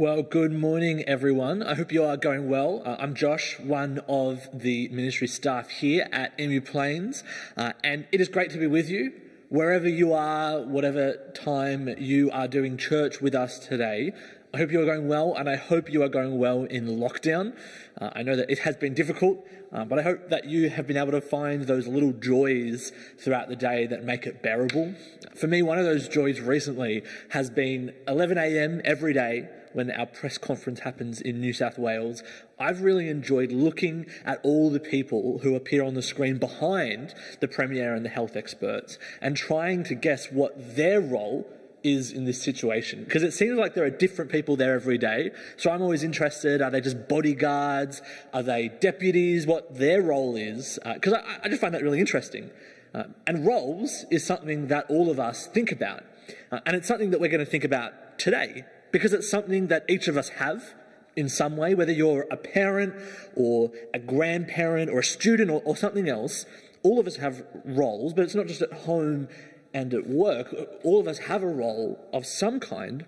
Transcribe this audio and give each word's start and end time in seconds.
Well, 0.00 0.22
good 0.22 0.50
morning, 0.50 1.02
everyone. 1.06 1.62
I 1.62 1.74
hope 1.74 1.92
you 1.92 2.04
are 2.04 2.16
going 2.16 2.48
well. 2.48 2.80
Uh, 2.86 2.96
I'm 2.98 3.14
Josh, 3.14 3.58
one 3.60 4.00
of 4.08 4.48
the 4.50 4.88
ministry 4.88 5.28
staff 5.28 5.68
here 5.68 6.08
at 6.10 6.32
Emu 6.40 6.62
Plains, 6.62 7.22
uh, 7.54 7.74
and 7.84 8.06
it 8.10 8.18
is 8.18 8.28
great 8.28 8.48
to 8.52 8.58
be 8.58 8.66
with 8.66 8.88
you. 8.88 9.12
Wherever 9.50 9.86
you 9.86 10.14
are, 10.14 10.62
whatever 10.62 11.16
time 11.34 11.86
you 11.98 12.30
are 12.30 12.48
doing 12.48 12.78
church 12.78 13.20
with 13.20 13.34
us 13.34 13.58
today, 13.58 14.14
I 14.54 14.56
hope 14.56 14.72
you 14.72 14.80
are 14.80 14.86
going 14.86 15.06
well, 15.06 15.34
and 15.34 15.50
I 15.50 15.56
hope 15.56 15.92
you 15.92 16.02
are 16.02 16.08
going 16.08 16.38
well 16.38 16.64
in 16.64 16.86
lockdown. 16.86 17.54
Uh, 18.00 18.08
I 18.14 18.22
know 18.22 18.36
that 18.36 18.48
it 18.48 18.60
has 18.60 18.78
been 18.78 18.94
difficult, 18.94 19.46
uh, 19.70 19.84
but 19.84 19.98
I 19.98 20.02
hope 20.02 20.30
that 20.30 20.46
you 20.46 20.70
have 20.70 20.86
been 20.86 20.96
able 20.96 21.12
to 21.12 21.20
find 21.20 21.64
those 21.64 21.86
little 21.86 22.12
joys 22.12 22.90
throughout 23.18 23.50
the 23.50 23.56
day 23.56 23.86
that 23.88 24.02
make 24.02 24.24
it 24.24 24.42
bearable. 24.42 24.94
For 25.36 25.46
me, 25.46 25.60
one 25.60 25.78
of 25.78 25.84
those 25.84 26.08
joys 26.08 26.40
recently 26.40 27.02
has 27.32 27.50
been 27.50 27.92
11 28.08 28.38
a.m. 28.38 28.80
every 28.82 29.12
day 29.12 29.50
when 29.72 29.90
our 29.90 30.06
press 30.06 30.38
conference 30.38 30.80
happens 30.80 31.20
in 31.20 31.40
New 31.40 31.52
South 31.52 31.78
Wales, 31.78 32.22
I've 32.58 32.82
really 32.82 33.08
enjoyed 33.08 33.52
looking 33.52 34.06
at 34.24 34.40
all 34.42 34.70
the 34.70 34.80
people 34.80 35.38
who 35.42 35.54
appear 35.54 35.82
on 35.84 35.94
the 35.94 36.02
screen 36.02 36.38
behind 36.38 37.14
the 37.40 37.48
Premier 37.48 37.94
and 37.94 38.04
the 38.04 38.10
health 38.10 38.36
experts 38.36 38.98
and 39.20 39.36
trying 39.36 39.84
to 39.84 39.94
guess 39.94 40.30
what 40.30 40.76
their 40.76 41.00
role 41.00 41.46
is 41.82 42.12
in 42.12 42.24
this 42.26 42.42
situation 42.42 43.04
because 43.04 43.22
it 43.22 43.32
seems 43.32 43.58
like 43.58 43.74
there 43.74 43.84
are 43.84 43.90
different 43.90 44.30
people 44.30 44.56
there 44.56 44.74
every 44.74 44.98
day. 44.98 45.30
So 45.56 45.70
I'm 45.70 45.80
always 45.82 46.02
interested 46.02 46.60
are 46.60 46.70
they 46.70 46.80
just 46.80 47.08
bodyguards? 47.08 48.02
Are 48.34 48.42
they 48.42 48.68
deputies? 48.68 49.46
What 49.46 49.78
their 49.78 50.02
role 50.02 50.36
is? 50.36 50.78
Because 50.94 51.14
uh, 51.14 51.22
I, 51.26 51.38
I, 51.44 51.48
just 51.48 51.60
find 51.60 51.74
that 51.74 51.82
really 51.82 52.00
interesting. 52.00 52.50
Uh, 52.94 53.04
and 53.26 53.46
roles 53.46 54.04
is 54.10 54.26
something 54.26 54.66
that 54.66 54.84
all 54.90 55.10
of 55.10 55.20
us 55.20 55.46
think 55.46 55.72
about. 55.72 56.04
Uh, 56.50 56.60
and 56.66 56.76
it's 56.76 56.88
something 56.88 57.10
that 57.10 57.20
we're 57.20 57.30
going 57.30 57.44
to 57.44 57.50
think 57.50 57.64
about 57.64 58.18
today 58.18 58.64
because 58.92 59.12
it's 59.12 59.28
something 59.28 59.68
that 59.68 59.84
each 59.88 60.08
of 60.08 60.16
us 60.16 60.30
have 60.30 60.74
in 61.16 61.28
some 61.28 61.56
way, 61.56 61.74
whether 61.74 61.92
you're 61.92 62.26
a 62.30 62.36
parent 62.36 62.94
or 63.34 63.70
a 63.92 63.98
grandparent 63.98 64.90
or 64.90 65.00
a 65.00 65.04
student 65.04 65.50
or, 65.50 65.60
or 65.64 65.76
something 65.76 66.08
else. 66.08 66.46
All 66.82 66.98
of 66.98 67.06
us 67.06 67.16
have 67.16 67.44
roles, 67.64 68.14
but 68.14 68.24
it's 68.24 68.34
not 68.34 68.46
just 68.46 68.62
at 68.62 68.72
home 68.72 69.28
and 69.74 69.92
at 69.92 70.06
work. 70.06 70.54
All 70.82 71.00
of 71.00 71.06
us 71.06 71.18
have 71.18 71.42
a 71.42 71.48
role 71.48 72.02
of 72.12 72.24
some 72.26 72.58
kind 72.58 73.04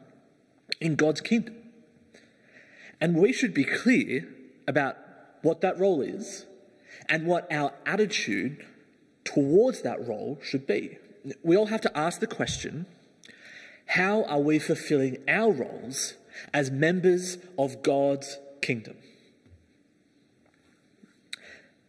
in 0.81 0.95
God's 0.97 1.20
kingdom. 1.20 1.57
And 3.01 3.17
we 3.17 3.33
should 3.33 3.55
be 3.55 3.64
clear 3.64 4.29
about 4.69 4.97
what 5.42 5.61
that 5.62 5.79
role 5.79 6.03
is 6.03 6.47
and 7.09 7.27
what 7.27 7.51
our 7.51 7.73
attitude 7.85 8.64
towards 9.25 9.83
that 9.83 10.07
role 10.07 10.39
should 10.42 10.67
be. 10.67 10.98
We 11.42 11.57
all 11.57 11.67
have 11.67 11.81
to 11.83 11.98
ask 11.98 12.20
the 12.20 12.27
question 12.27 12.87
how 13.87 14.25
are 14.25 14.41
we 14.41 14.59
fulfilling 14.59 15.19
our 15.29 15.53
roles 15.53 16.15
as 16.53 16.71
members 16.71 17.39
of 17.59 17.83
God's 17.83 18.39
kingdom? 18.61 18.97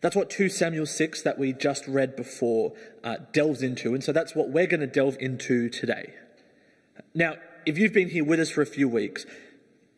That's 0.02 0.18
what 0.18 0.30
2 0.30 0.50
Samuel 0.50 0.86
6 0.86 1.22
that 1.22 1.40
we 1.40 1.54
just 1.54 1.88
read 1.88 2.18
before 2.18 2.74
uh, 3.06 3.18
delves 3.32 3.62
into, 3.62 3.94
and 3.94 4.04
so 4.04 4.12
that's 4.12 4.36
what 4.36 4.50
we're 4.50 4.68
going 4.68 4.82
to 4.82 4.88
delve 4.88 5.16
into 5.20 5.70
today. 5.70 6.14
Now, 7.16 7.36
if 7.66 7.78
you've 7.78 7.94
been 7.94 8.10
here 8.10 8.26
with 8.26 8.42
us 8.42 8.50
for 8.50 8.62
a 8.62 8.66
few 8.66 8.90
weeks, 8.90 9.26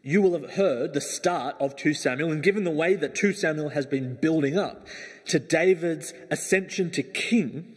you 0.04 0.22
will 0.22 0.40
have 0.40 0.52
heard 0.52 0.94
the 0.94 1.02
start 1.02 1.56
of 1.60 1.76
2 1.76 1.96
Samuel, 1.96 2.32
and 2.32 2.44
given 2.44 2.64
the 2.64 2.70
way 2.70 2.94
that 2.94 3.16
2 3.16 3.34
Samuel 3.34 3.70
has 3.70 3.88
been 3.88 4.14
building 4.14 4.60
up 4.60 4.86
to 5.26 5.40
David's 5.40 6.14
ascension 6.30 6.92
to 6.92 7.02
king, 7.02 7.76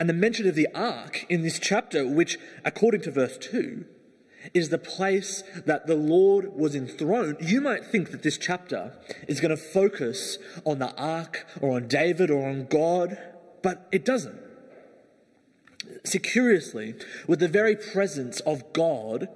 and 0.00 0.08
the 0.08 0.14
mention 0.14 0.48
of 0.48 0.54
the 0.54 0.68
ark 0.74 1.26
in 1.28 1.42
this 1.42 1.58
chapter, 1.58 2.06
which, 2.06 2.38
according 2.64 3.00
to 3.02 3.10
verse 3.10 3.36
2, 3.38 3.84
is 4.54 4.68
the 4.68 4.78
place 4.78 5.42
that 5.66 5.86
the 5.86 5.96
Lord 5.96 6.54
was 6.54 6.74
enthroned, 6.74 7.36
you 7.40 7.60
might 7.60 7.84
think 7.84 8.10
that 8.12 8.22
this 8.22 8.38
chapter 8.38 8.92
is 9.26 9.40
going 9.40 9.50
to 9.50 9.56
focus 9.56 10.38
on 10.64 10.78
the 10.78 10.94
ark 10.96 11.46
or 11.60 11.74
on 11.76 11.88
David 11.88 12.30
or 12.30 12.48
on 12.48 12.66
God, 12.66 13.18
but 13.62 13.88
it 13.90 14.04
doesn't. 14.04 14.38
See, 16.04 16.18
curiously, 16.18 16.94
with 17.26 17.40
the 17.40 17.48
very 17.48 17.74
presence 17.74 18.40
of 18.40 18.72
God 18.72 19.28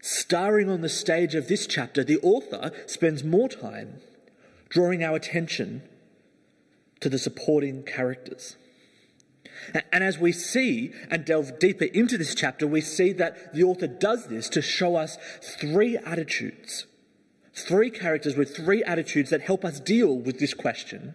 starring 0.00 0.70
on 0.70 0.80
the 0.80 0.88
stage 0.88 1.34
of 1.34 1.48
this 1.48 1.66
chapter, 1.66 2.02
the 2.02 2.18
author 2.18 2.70
spends 2.86 3.22
more 3.22 3.48
time 3.48 4.00
drawing 4.68 5.02
our 5.02 5.16
attention 5.16 5.82
to 7.00 7.08
the 7.08 7.18
supporting 7.18 7.82
characters. 7.82 8.56
And 9.92 10.04
as 10.04 10.18
we 10.18 10.32
see 10.32 10.92
and 11.10 11.24
delve 11.24 11.58
deeper 11.58 11.84
into 11.84 12.18
this 12.18 12.34
chapter, 12.34 12.66
we 12.66 12.80
see 12.80 13.12
that 13.14 13.54
the 13.54 13.64
author 13.64 13.86
does 13.86 14.26
this 14.26 14.48
to 14.50 14.62
show 14.62 14.96
us 14.96 15.18
three 15.42 15.96
attitudes, 15.98 16.86
three 17.52 17.90
characters 17.90 18.36
with 18.36 18.56
three 18.56 18.84
attitudes 18.84 19.30
that 19.30 19.42
help 19.42 19.64
us 19.64 19.80
deal 19.80 20.16
with 20.16 20.38
this 20.38 20.54
question 20.54 21.14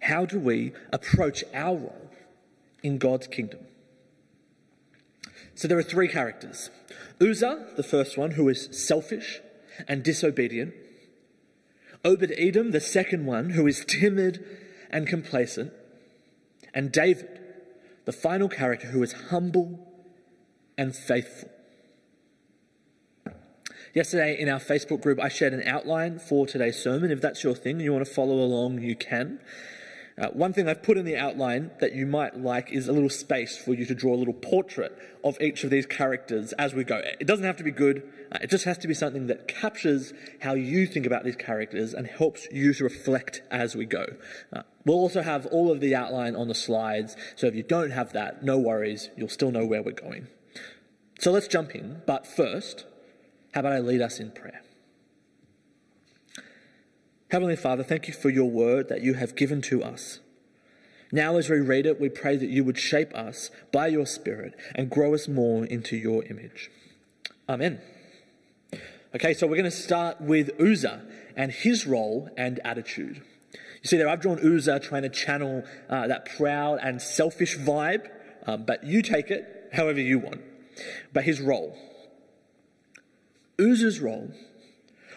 How 0.00 0.24
do 0.24 0.38
we 0.38 0.72
approach 0.92 1.44
our 1.54 1.76
role 1.76 2.10
in 2.82 2.98
God's 2.98 3.26
kingdom? 3.26 3.60
So 5.54 5.66
there 5.66 5.78
are 5.78 5.82
three 5.82 6.08
characters 6.08 6.70
Uzzah, 7.20 7.72
the 7.76 7.82
first 7.82 8.16
one, 8.16 8.32
who 8.32 8.48
is 8.48 8.68
selfish 8.70 9.40
and 9.86 10.02
disobedient. 10.02 10.74
Obed 12.04 12.32
Edom, 12.36 12.70
the 12.70 12.80
second 12.80 13.26
one, 13.26 13.50
who 13.50 13.66
is 13.66 13.84
timid 13.84 14.44
and 14.90 15.06
complacent 15.06 15.72
and 16.74 16.92
David, 16.92 17.40
the 18.04 18.12
final 18.12 18.48
character 18.48 18.88
who 18.88 19.02
is 19.02 19.12
humble 19.12 19.86
and 20.76 20.94
faithful. 20.94 21.50
Yesterday 23.94 24.38
in 24.38 24.48
our 24.48 24.60
Facebook 24.60 25.02
group, 25.02 25.18
I 25.20 25.28
shared 25.28 25.52
an 25.54 25.62
outline 25.66 26.18
for 26.18 26.46
today's 26.46 26.80
sermon. 26.80 27.10
If 27.10 27.20
that's 27.20 27.42
your 27.42 27.54
thing 27.54 27.76
and 27.76 27.82
you 27.82 27.92
want 27.92 28.06
to 28.06 28.12
follow 28.12 28.34
along, 28.34 28.80
you 28.80 28.94
can. 28.94 29.40
Uh, 30.18 30.28
one 30.30 30.52
thing 30.52 30.68
I've 30.68 30.82
put 30.82 30.98
in 30.98 31.04
the 31.04 31.16
outline 31.16 31.70
that 31.78 31.94
you 31.94 32.04
might 32.04 32.36
like 32.36 32.72
is 32.72 32.88
a 32.88 32.92
little 32.92 33.10
space 33.10 33.56
for 33.56 33.72
you 33.72 33.86
to 33.86 33.94
draw 33.94 34.14
a 34.14 34.16
little 34.16 34.34
portrait 34.34 34.98
of 35.22 35.40
each 35.40 35.62
of 35.62 35.70
these 35.70 35.86
characters 35.86 36.52
as 36.54 36.74
we 36.74 36.82
go. 36.82 37.00
It 37.20 37.26
doesn't 37.26 37.44
have 37.44 37.56
to 37.58 37.64
be 37.64 37.70
good, 37.70 38.02
uh, 38.32 38.38
it 38.42 38.50
just 38.50 38.64
has 38.64 38.78
to 38.78 38.88
be 38.88 38.94
something 38.94 39.28
that 39.28 39.46
captures 39.46 40.12
how 40.40 40.54
you 40.54 40.86
think 40.86 41.06
about 41.06 41.24
these 41.24 41.36
characters 41.36 41.94
and 41.94 42.06
helps 42.06 42.48
you 42.50 42.74
to 42.74 42.84
reflect 42.84 43.42
as 43.50 43.76
we 43.76 43.86
go. 43.86 44.06
Uh, 44.52 44.62
we'll 44.84 44.96
also 44.96 45.22
have 45.22 45.46
all 45.46 45.70
of 45.70 45.80
the 45.80 45.94
outline 45.94 46.34
on 46.34 46.48
the 46.48 46.54
slides, 46.54 47.16
so 47.36 47.46
if 47.46 47.54
you 47.54 47.62
don't 47.62 47.90
have 47.90 48.12
that, 48.12 48.42
no 48.42 48.58
worries, 48.58 49.10
you'll 49.16 49.28
still 49.28 49.52
know 49.52 49.64
where 49.64 49.82
we're 49.82 49.92
going. 49.92 50.26
So 51.20 51.30
let's 51.30 51.48
jump 51.48 51.74
in, 51.74 52.02
but 52.06 52.26
first, 52.26 52.86
how 53.54 53.60
about 53.60 53.72
I 53.72 53.78
lead 53.78 54.00
us 54.00 54.18
in 54.18 54.32
prayer? 54.32 54.62
Heavenly 57.30 57.56
Father, 57.56 57.82
thank 57.82 58.08
you 58.08 58.14
for 58.14 58.30
your 58.30 58.48
word 58.50 58.88
that 58.88 59.02
you 59.02 59.14
have 59.14 59.36
given 59.36 59.60
to 59.62 59.82
us. 59.82 60.20
Now, 61.12 61.36
as 61.36 61.50
we 61.50 61.58
read 61.58 61.84
it, 61.84 62.00
we 62.00 62.08
pray 62.08 62.36
that 62.36 62.48
you 62.48 62.64
would 62.64 62.78
shape 62.78 63.14
us 63.14 63.50
by 63.70 63.88
your 63.88 64.06
Spirit 64.06 64.54
and 64.74 64.88
grow 64.88 65.12
us 65.12 65.28
more 65.28 65.66
into 65.66 65.94
your 65.96 66.24
image. 66.24 66.70
Amen. 67.46 67.82
Okay, 69.14 69.34
so 69.34 69.46
we're 69.46 69.56
going 69.56 69.64
to 69.64 69.70
start 69.70 70.22
with 70.22 70.58
Uzzah 70.58 71.02
and 71.36 71.52
his 71.52 71.86
role 71.86 72.30
and 72.38 72.60
attitude. 72.64 73.22
You 73.52 73.88
see, 73.88 73.98
there 73.98 74.08
I've 74.08 74.20
drawn 74.20 74.38
Uzzah 74.38 74.80
trying 74.80 75.02
to 75.02 75.10
channel 75.10 75.64
uh, 75.90 76.06
that 76.06 76.34
proud 76.36 76.78
and 76.82 77.00
selfish 77.00 77.58
vibe, 77.58 78.08
um, 78.46 78.64
but 78.64 78.84
you 78.84 79.02
take 79.02 79.30
it 79.30 79.68
however 79.74 80.00
you 80.00 80.18
want. 80.18 80.40
But 81.12 81.24
his 81.24 81.42
role. 81.42 81.76
Uzzah's 83.58 84.00
role 84.00 84.32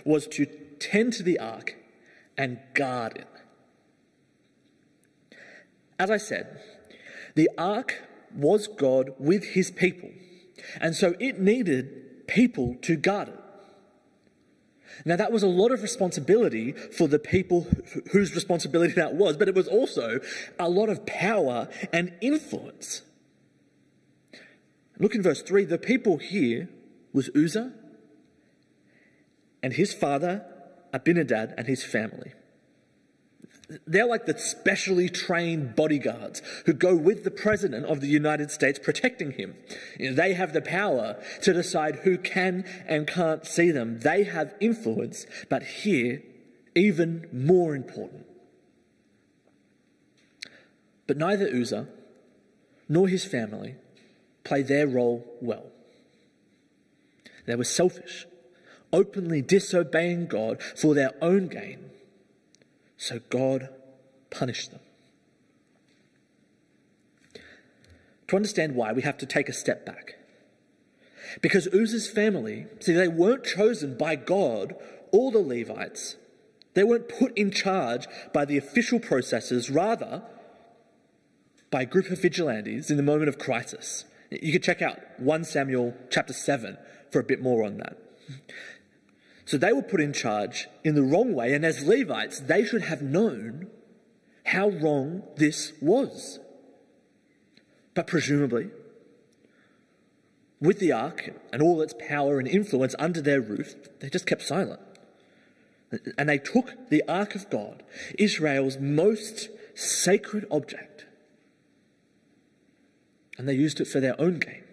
was 0.03 0.27
to 0.27 0.45
tend 0.79 1.13
to 1.13 1.23
the 1.23 1.39
ark 1.39 1.75
and 2.37 2.59
garden. 2.73 3.25
As 5.99 6.09
I 6.09 6.17
said, 6.17 6.59
the 7.35 7.49
ark 7.57 8.01
was 8.35 8.67
God 8.67 9.13
with 9.19 9.43
his 9.43 9.71
people, 9.71 10.09
and 10.79 10.95
so 10.95 11.15
it 11.19 11.39
needed 11.39 12.27
people 12.27 12.75
to 12.81 12.95
guard 12.95 13.29
it. 13.29 13.39
Now, 15.05 15.15
that 15.15 15.31
was 15.31 15.41
a 15.43 15.47
lot 15.47 15.71
of 15.71 15.81
responsibility 15.81 16.73
for 16.73 17.07
the 17.07 17.19
people 17.19 17.67
whose 18.11 18.35
responsibility 18.35 18.93
that 18.93 19.15
was, 19.15 19.37
but 19.37 19.47
it 19.47 19.55
was 19.55 19.67
also 19.67 20.19
a 20.59 20.69
lot 20.69 20.89
of 20.89 21.05
power 21.05 21.67
and 21.91 22.13
influence. 22.21 23.01
Look 24.99 25.15
in 25.15 25.23
verse 25.23 25.41
3 25.41 25.65
the 25.65 25.79
people 25.79 26.17
here 26.17 26.69
was 27.13 27.29
Uzzah 27.35 27.73
and 29.63 29.73
his 29.73 29.93
father 29.93 30.45
Abinadab 30.93 31.53
and 31.57 31.67
his 31.67 31.83
family. 31.83 32.33
They're 33.87 34.07
like 34.07 34.25
the 34.25 34.37
specially 34.37 35.07
trained 35.07 35.75
bodyguards 35.75 36.41
who 36.65 36.73
go 36.73 36.95
with 36.95 37.23
the 37.23 37.31
President 37.31 37.85
of 37.85 38.01
the 38.01 38.07
United 38.07 38.51
States 38.51 38.77
protecting 38.77 39.31
him. 39.31 39.55
You 39.97 40.09
know, 40.09 40.15
they 40.15 40.33
have 40.33 40.51
the 40.51 40.61
power 40.61 41.21
to 41.41 41.53
decide 41.53 41.97
who 41.97 42.17
can 42.17 42.65
and 42.85 43.07
can't 43.07 43.45
see 43.45 43.71
them. 43.71 43.99
They 43.99 44.25
have 44.25 44.53
influence, 44.59 45.25
but 45.49 45.63
here, 45.63 46.21
even 46.75 47.27
more 47.31 47.75
important. 47.75 48.25
But 51.07 51.17
neither 51.17 51.47
Uzzah 51.47 51.87
nor 52.89 53.07
his 53.07 53.23
family 53.23 53.75
play 54.43 54.63
their 54.63 54.87
role 54.87 55.25
well. 55.41 55.65
They 57.45 57.55
were 57.55 57.63
selfish, 57.63 58.25
openly 58.93 59.41
disobeying 59.41 60.27
God 60.27 60.61
for 60.75 60.93
their 60.93 61.11
own 61.21 61.47
gain. 61.47 61.91
So 62.97 63.19
God 63.29 63.69
punished 64.29 64.71
them. 64.71 64.81
To 68.27 68.35
understand 68.35 68.75
why, 68.75 68.93
we 68.93 69.01
have 69.01 69.17
to 69.17 69.25
take 69.25 69.49
a 69.49 69.53
step 69.53 69.85
back. 69.85 70.15
Because 71.41 71.67
Uzzah's 71.67 72.09
family, 72.09 72.67
see, 72.79 72.93
they 72.93 73.07
weren't 73.07 73.43
chosen 73.43 73.97
by 73.97 74.15
God 74.15 74.75
or 75.11 75.31
the 75.31 75.39
Levites. 75.39 76.15
They 76.73 76.83
weren't 76.83 77.09
put 77.09 77.37
in 77.37 77.51
charge 77.51 78.07
by 78.33 78.45
the 78.45 78.57
official 78.57 78.99
processes, 78.99 79.69
rather, 79.69 80.23
by 81.69 81.81
a 81.81 81.85
group 81.85 82.09
of 82.09 82.21
vigilantes 82.21 82.89
in 82.89 82.97
the 82.97 83.03
moment 83.03 83.29
of 83.29 83.37
crisis. 83.37 84.05
You 84.29 84.53
could 84.53 84.63
check 84.63 84.81
out 84.81 84.99
1 85.17 85.43
Samuel 85.43 85.93
chapter 86.09 86.33
7 86.33 86.77
for 87.11 87.19
a 87.19 87.23
bit 87.23 87.41
more 87.41 87.65
on 87.65 87.77
that. 87.77 87.97
So 89.51 89.57
they 89.57 89.73
were 89.73 89.81
put 89.81 89.99
in 89.99 90.13
charge 90.13 90.69
in 90.81 90.95
the 90.95 91.03
wrong 91.03 91.33
way, 91.33 91.53
and 91.53 91.65
as 91.65 91.85
Levites, 91.85 92.39
they 92.39 92.63
should 92.63 92.83
have 92.83 93.01
known 93.01 93.67
how 94.45 94.69
wrong 94.69 95.23
this 95.35 95.73
was. 95.81 96.39
But 97.93 98.07
presumably, 98.07 98.69
with 100.61 100.79
the 100.79 100.93
ark 100.93 101.31
and 101.51 101.61
all 101.61 101.81
its 101.81 101.93
power 101.99 102.39
and 102.39 102.47
influence 102.47 102.95
under 102.97 103.19
their 103.19 103.41
roof, 103.41 103.75
they 103.99 104.09
just 104.09 104.25
kept 104.25 104.43
silent. 104.43 104.79
And 106.17 106.29
they 106.29 106.37
took 106.37 106.89
the 106.89 107.03
ark 107.09 107.35
of 107.35 107.49
God, 107.49 107.83
Israel's 108.17 108.77
most 108.77 109.49
sacred 109.75 110.45
object, 110.49 111.07
and 113.37 113.49
they 113.49 113.55
used 113.55 113.81
it 113.81 113.89
for 113.89 113.99
their 113.99 114.15
own 114.17 114.39
gain. 114.39 114.63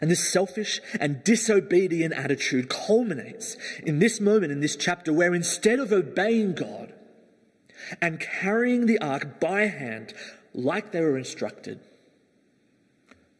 And 0.00 0.10
this 0.10 0.32
selfish 0.32 0.80
and 0.98 1.24
disobedient 1.24 2.14
attitude 2.14 2.68
culminates 2.68 3.56
in 3.84 3.98
this 3.98 4.20
moment 4.20 4.52
in 4.52 4.60
this 4.60 4.76
chapter 4.76 5.12
where 5.12 5.34
instead 5.34 5.78
of 5.78 5.92
obeying 5.92 6.54
God 6.54 6.92
and 8.00 8.20
carrying 8.20 8.86
the 8.86 8.98
ark 9.00 9.40
by 9.40 9.66
hand 9.66 10.14
like 10.54 10.92
they 10.92 11.00
were 11.00 11.18
instructed, 11.18 11.80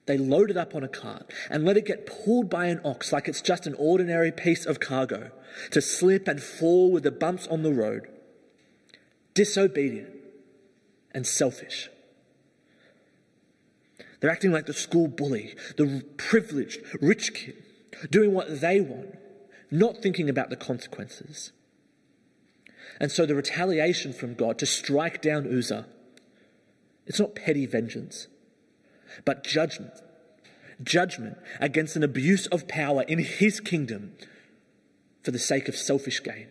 they 0.07 0.19
load 0.19 0.51
it 0.51 0.57
up 0.57 0.75
on 0.75 0.83
a 0.83 0.89
cart 0.89 1.33
and 1.51 1.65
let 1.65 1.77
it 1.77 1.87
get 1.87 2.07
pulled 2.07 2.51
by 2.51 2.67
an 2.67 2.81
ox 2.85 3.13
like 3.13 3.29
it's 3.29 3.43
just 3.43 3.67
an 3.67 3.75
ordinary 3.75 4.33
piece 4.33 4.67
of 4.67 4.81
cargo 4.81 5.31
to 5.71 5.81
slip 5.81 6.27
and 6.27 6.43
fall 6.43 6.91
with 6.91 7.05
the 7.05 7.11
bumps 7.11 7.47
on 7.47 7.63
the 7.63 7.73
road. 7.73 8.09
Disobedient 9.35 10.11
and 11.13 11.27
selfish. 11.27 11.89
They're 14.21 14.31
acting 14.31 14.53
like 14.53 14.67
the 14.67 14.75
school 14.75 15.09
bully, 15.09 15.55
the 15.77 16.05
privileged 16.17 16.81
rich 17.01 17.35
kid, 17.35 17.63
doing 18.11 18.33
what 18.35 18.61
they 18.61 18.81
want, 18.81 19.17
not 19.71 19.99
thinking 20.03 20.29
about 20.29 20.51
the 20.51 20.57
consequences. 20.57 21.53
And 23.01 23.11
so 23.11 23.25
the 23.25 23.35
retaliation 23.35 24.13
from 24.13 24.35
God 24.35 24.59
to 24.59 24.67
strike 24.67 25.23
down 25.23 25.47
Uzzah, 25.47 25.87
it's 27.07 27.19
not 27.19 27.35
petty 27.35 27.67
vengeance, 27.67 28.29
but 29.25 29.43
judgment. 29.43 29.93
Judgment 30.83 31.37
against 31.61 31.97
an 31.97 32.03
abuse 32.03 32.47
of 32.47 32.67
power 32.67 33.03
in 33.03 33.19
his 33.19 33.61
kingdom 33.61 34.13
for 35.23 35.31
the 35.31 35.39
sake 35.39 35.69
of 35.69 35.77
selfish 35.77 36.23
gain. 36.23 36.47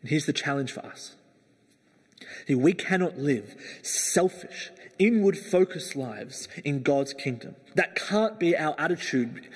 And 0.00 0.10
here's 0.10 0.26
the 0.26 0.32
challenge 0.32 0.72
for 0.72 0.84
us 0.84 1.16
we 2.48 2.72
cannot 2.72 3.18
live 3.18 3.54
selfish, 3.82 4.70
inward 4.98 5.38
focused 5.38 5.96
lives 5.96 6.48
in 6.64 6.82
God's 6.82 7.14
kingdom. 7.14 7.56
That 7.74 7.94
can't 7.94 8.38
be 8.38 8.56
our 8.56 8.74
attitude. 8.78 9.48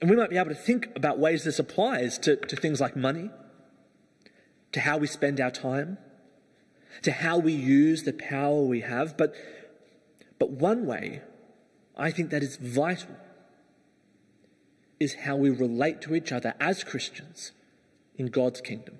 And 0.00 0.10
we 0.10 0.16
might 0.16 0.30
be 0.30 0.36
able 0.36 0.50
to 0.50 0.54
think 0.54 0.88
about 0.96 1.18
ways 1.18 1.44
this 1.44 1.58
applies 1.58 2.18
to, 2.18 2.36
to 2.36 2.56
things 2.56 2.80
like 2.80 2.96
money, 2.96 3.30
to 4.72 4.80
how 4.80 4.98
we 4.98 5.06
spend 5.06 5.40
our 5.40 5.50
time, 5.50 5.98
to 7.02 7.12
how 7.12 7.38
we 7.38 7.52
use 7.52 8.02
the 8.02 8.12
power 8.12 8.62
we 8.62 8.80
have. 8.80 9.16
But, 9.16 9.34
but 10.38 10.50
one 10.50 10.86
way 10.86 11.22
I 11.96 12.10
think 12.10 12.30
that 12.30 12.42
is 12.42 12.56
vital 12.56 13.16
is 15.00 15.14
how 15.14 15.36
we 15.36 15.50
relate 15.50 16.00
to 16.02 16.14
each 16.14 16.32
other 16.32 16.54
as 16.60 16.84
Christians 16.84 17.52
in 18.16 18.26
God's 18.26 18.60
kingdom. 18.60 18.98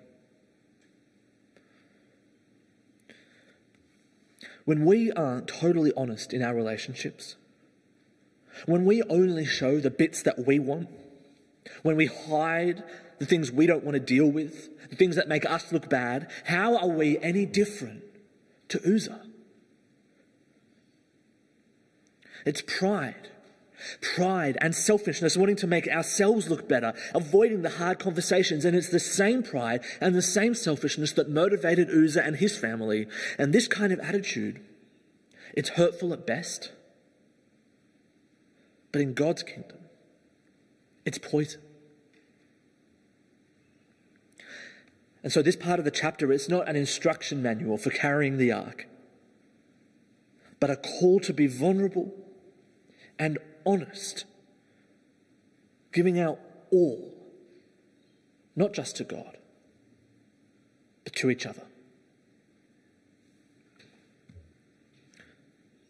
When 4.64 4.84
we 4.84 5.12
aren't 5.12 5.48
totally 5.48 5.92
honest 5.96 6.32
in 6.32 6.42
our 6.42 6.54
relationships, 6.54 7.36
when 8.66 8.84
we 8.84 9.02
only 9.02 9.44
show 9.44 9.80
the 9.80 9.90
bits 9.90 10.22
that 10.22 10.46
we 10.46 10.58
want, 10.58 10.88
when 11.82 11.96
we 11.96 12.06
hide 12.06 12.82
the 13.18 13.26
things 13.26 13.52
we 13.52 13.66
don't 13.66 13.84
want 13.84 13.94
to 13.94 14.00
deal 14.00 14.26
with, 14.26 14.70
the 14.90 14.96
things 14.96 15.16
that 15.16 15.28
make 15.28 15.44
us 15.44 15.72
look 15.72 15.88
bad, 15.88 16.30
how 16.44 16.76
are 16.76 16.88
we 16.88 17.18
any 17.18 17.46
different 17.46 18.02
to 18.68 18.80
Uzzah? 18.84 19.20
It's 22.44 22.62
pride. 22.62 23.30
Pride 24.00 24.56
and 24.60 24.74
selfishness, 24.74 25.36
wanting 25.36 25.56
to 25.56 25.66
make 25.66 25.88
ourselves 25.88 26.48
look 26.48 26.68
better, 26.68 26.94
avoiding 27.14 27.62
the 27.62 27.70
hard 27.70 27.98
conversations. 27.98 28.64
And 28.64 28.76
it's 28.76 28.88
the 28.88 29.00
same 29.00 29.42
pride 29.42 29.82
and 30.00 30.14
the 30.14 30.22
same 30.22 30.54
selfishness 30.54 31.12
that 31.12 31.28
motivated 31.28 31.90
Uzzah 31.90 32.24
and 32.24 32.36
his 32.36 32.56
family. 32.56 33.06
And 33.38 33.52
this 33.52 33.68
kind 33.68 33.92
of 33.92 34.00
attitude, 34.00 34.60
it's 35.54 35.70
hurtful 35.70 36.12
at 36.12 36.26
best. 36.26 36.72
But 38.92 39.00
in 39.00 39.14
God's 39.14 39.42
kingdom, 39.42 39.78
it's 41.04 41.18
poison. 41.18 41.60
And 45.22 45.32
so, 45.32 45.40
this 45.40 45.56
part 45.56 45.78
of 45.78 45.84
the 45.86 45.90
chapter 45.90 46.30
is 46.30 46.48
not 46.50 46.68
an 46.68 46.76
instruction 46.76 47.42
manual 47.42 47.78
for 47.78 47.90
carrying 47.90 48.36
the 48.36 48.52
ark, 48.52 48.86
but 50.60 50.70
a 50.70 50.76
call 50.76 51.18
to 51.20 51.32
be 51.32 51.46
vulnerable 51.46 52.14
and 53.18 53.38
honest, 53.64 54.24
giving 55.92 56.18
out 56.18 56.38
all, 56.70 57.14
not 58.56 58.72
just 58.72 58.96
to 58.96 59.04
God, 59.04 59.36
but 61.04 61.14
to 61.16 61.30
each 61.30 61.46
other. 61.46 61.62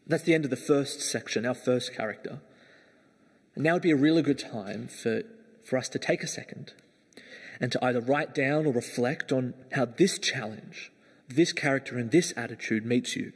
That's 0.06 0.25
the 0.25 0.35
end 0.35 0.44
of 0.44 0.50
the 0.50 0.56
first 0.56 1.00
section, 1.00 1.47
our 1.47 1.55
first 1.55 1.94
character. 1.94 2.41
And 3.55 3.65
now 3.65 3.75
would 3.75 3.82
be 3.82 3.91
a 3.91 3.96
really 3.96 4.22
good 4.22 4.39
time 4.39 4.89
for, 4.89 5.22
for 5.65 5.79
us 5.79 5.89
to 5.91 5.98
take 5.98 6.22
a 6.22 6.27
second 6.27 6.75
and 7.60 7.72
to 7.72 7.82
either 7.84 8.01
write 8.01 8.34
down 8.34 8.67
or 8.67 8.72
reflect 8.72 9.32
on 9.32 9.55
how 9.72 9.87
this 9.87 10.19
challenge, 10.19 10.93
this 11.29 11.53
character, 11.53 11.96
and 11.96 12.10
this 12.10 12.34
attitude 12.37 12.84
meets 12.84 13.17
you, 13.17 13.32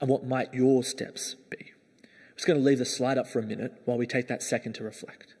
and 0.00 0.10
what 0.10 0.24
might 0.26 0.52
your 0.52 0.82
steps 0.82 1.36
be. 1.50 1.73
I'm 2.34 2.38
just 2.38 2.48
going 2.48 2.58
to 2.58 2.64
leave 2.64 2.80
the 2.80 2.84
slide 2.84 3.16
up 3.16 3.28
for 3.28 3.38
a 3.38 3.44
minute 3.44 3.80
while 3.84 3.96
we 3.96 4.08
take 4.08 4.26
that 4.26 4.42
second 4.42 4.72
to 4.72 4.82
reflect. 4.82 5.33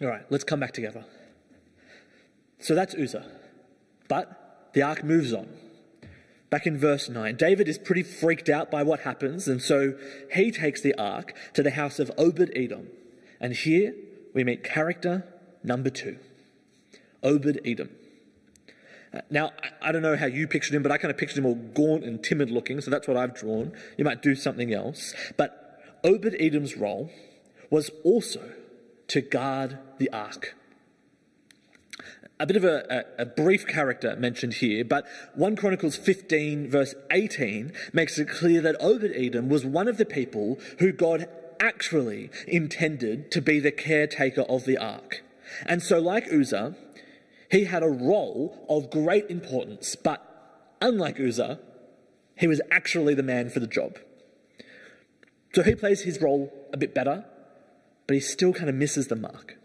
All 0.00 0.08
right, 0.08 0.24
let's 0.30 0.44
come 0.44 0.60
back 0.60 0.72
together. 0.72 1.04
So 2.60 2.74
that's 2.74 2.94
Uzzah. 2.94 3.26
But 4.08 4.70
the 4.72 4.82
ark 4.82 5.02
moves 5.02 5.32
on. 5.32 5.48
Back 6.50 6.66
in 6.66 6.78
verse 6.78 7.08
9, 7.08 7.36
David 7.36 7.68
is 7.68 7.76
pretty 7.76 8.02
freaked 8.02 8.48
out 8.48 8.70
by 8.70 8.82
what 8.82 9.00
happens, 9.00 9.48
and 9.48 9.60
so 9.60 9.94
he 10.32 10.50
takes 10.50 10.80
the 10.80 10.94
ark 10.94 11.34
to 11.52 11.62
the 11.62 11.72
house 11.72 11.98
of 11.98 12.10
Obed 12.16 12.50
Edom. 12.56 12.88
And 13.38 13.52
here 13.52 13.94
we 14.32 14.44
meet 14.44 14.64
character 14.64 15.26
number 15.62 15.90
two 15.90 16.18
Obed 17.22 17.60
Edom. 17.66 17.90
Uh, 19.12 19.20
now, 19.30 19.52
I 19.82 19.92
don't 19.92 20.02
know 20.02 20.16
how 20.16 20.26
you 20.26 20.46
pictured 20.46 20.74
him, 20.74 20.82
but 20.82 20.92
I 20.92 20.98
kind 20.98 21.10
of 21.10 21.18
pictured 21.18 21.38
him 21.38 21.46
all 21.46 21.54
gaunt 21.54 22.04
and 22.04 22.22
timid 22.22 22.50
looking, 22.50 22.80
so 22.80 22.90
that's 22.90 23.08
what 23.08 23.16
I've 23.16 23.34
drawn. 23.34 23.72
You 23.96 24.04
might 24.04 24.22
do 24.22 24.34
something 24.34 24.72
else. 24.72 25.14
But 25.36 25.82
Obed 26.04 26.36
Edom's 26.38 26.76
role 26.76 27.10
was 27.70 27.90
also 28.04 28.52
to 29.08 29.20
guard 29.20 29.78
the 29.98 30.10
ark. 30.10 30.54
A 32.40 32.46
bit 32.46 32.56
of 32.56 32.64
a, 32.64 33.04
a, 33.18 33.22
a, 33.22 33.26
brief 33.26 33.66
character 33.66 34.14
mentioned 34.14 34.54
here, 34.54 34.84
but 34.84 35.06
1 35.34 35.56
Chronicles 35.56 35.96
15, 35.96 36.70
verse 36.70 36.94
18, 37.10 37.72
makes 37.92 38.16
it 38.16 38.28
clear 38.28 38.60
that 38.60 38.76
Obed 38.78 39.10
Edom 39.12 39.48
was 39.48 39.64
one 39.66 39.88
of 39.88 39.96
the 39.96 40.04
people 40.04 40.60
who 40.78 40.92
God 40.92 41.28
actually 41.58 42.30
intended 42.46 43.32
to 43.32 43.42
be 43.42 43.58
the 43.58 43.72
caretaker 43.72 44.42
of 44.42 44.66
the 44.66 44.78
ark. 44.78 45.24
And 45.66 45.82
so, 45.82 45.98
like 45.98 46.32
Uzzah, 46.32 46.76
he 47.50 47.64
had 47.64 47.82
a 47.82 47.88
role 47.88 48.64
of 48.68 48.90
great 48.90 49.28
importance, 49.28 49.96
but 49.96 50.22
unlike 50.80 51.18
Uzzah, 51.18 51.58
he 52.36 52.46
was 52.46 52.60
actually 52.70 53.14
the 53.14 53.22
man 53.24 53.50
for 53.50 53.58
the 53.58 53.66
job. 53.66 53.98
So 55.54 55.62
he 55.62 55.74
plays 55.74 56.02
his 56.02 56.20
role 56.20 56.52
a 56.72 56.76
bit 56.76 56.94
better, 56.94 57.24
but 58.08 58.14
he 58.14 58.20
still 58.20 58.52
kind 58.52 58.68
of 58.68 58.74
misses 58.74 59.06
the 59.06 59.14
mark. 59.14 59.56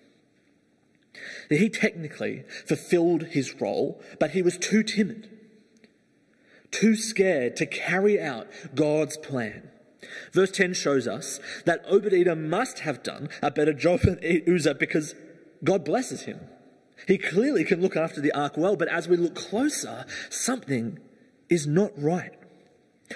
He 1.49 1.69
technically 1.69 2.43
fulfilled 2.67 3.23
his 3.27 3.59
role, 3.59 4.01
but 4.19 4.31
he 4.31 4.41
was 4.41 4.57
too 4.57 4.83
timid, 4.83 5.29
too 6.69 6.95
scared 6.95 7.55
to 7.55 7.65
carry 7.65 8.21
out 8.21 8.47
God's 8.75 9.17
plan. 9.17 9.69
Verse 10.33 10.51
10 10.51 10.73
shows 10.73 11.07
us 11.07 11.39
that 11.65 11.85
Obadiah 11.89 12.35
must 12.35 12.79
have 12.79 13.01
done 13.01 13.29
a 13.41 13.49
better 13.49 13.73
job 13.73 14.01
than 14.01 14.19
Uzzah 14.47 14.75
because 14.75 15.15
God 15.63 15.85
blesses 15.85 16.23
him. 16.23 16.41
He 17.07 17.17
clearly 17.17 17.63
can 17.63 17.81
look 17.81 17.95
after 17.95 18.19
the 18.19 18.33
ark 18.33 18.57
well, 18.57 18.75
but 18.75 18.89
as 18.89 19.07
we 19.07 19.15
look 19.15 19.35
closer, 19.35 20.05
something 20.29 20.99
is 21.49 21.65
not 21.65 21.91
right. 21.97 22.33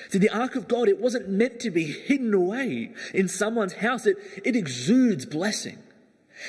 See, 0.09 0.19
the 0.19 0.29
ark 0.29 0.55
of 0.55 0.67
God, 0.67 0.87
it 0.87 0.99
wasn't 0.99 1.29
meant 1.29 1.59
to 1.61 1.71
be 1.71 1.85
hidden 1.85 2.33
away 2.33 2.93
in 3.13 3.27
someone's 3.27 3.73
house. 3.73 4.05
It, 4.05 4.17
it 4.43 4.55
exudes 4.55 5.25
blessing. 5.25 5.79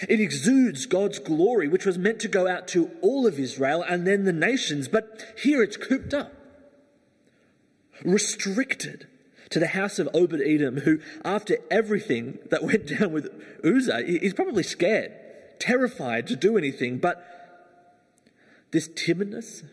It 0.09 0.21
exudes 0.21 0.87
God's 0.87 1.19
glory, 1.19 1.69
which 1.69 1.87
was 1.87 1.97
meant 1.97 2.21
to 2.21 2.29
go 2.29 2.47
out 2.47 2.69
to 2.69 2.91
all 3.01 3.27
of 3.27 3.39
Israel 3.39 3.83
and 3.83 4.07
then 4.07 4.25
the 4.25 4.33
nations, 4.33 4.87
but 4.89 5.25
here 5.41 5.63
it's 5.63 5.77
cooped 5.77 6.13
up, 6.13 6.33
restricted 8.05 9.07
to 9.51 9.59
the 9.59 9.69
house 9.69 9.99
of 9.99 10.09
Obed 10.13 10.43
Edom, 10.43 10.79
who, 10.81 11.01
after 11.25 11.57
everything 11.71 12.39
that 12.51 12.63
went 12.63 12.87
down 12.99 13.13
with 13.13 13.31
Uzzah, 13.65 14.05
is 14.07 14.35
probably 14.35 14.63
scared, 14.63 15.13
terrified 15.59 16.27
to 16.27 16.37
do 16.37 16.59
anything, 16.59 16.99
but 16.99 17.25
this 18.71 18.89
timidness 18.89 19.65